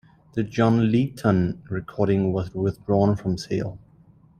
[0.33, 3.77] The John Leyton recording was withdrawn from sale.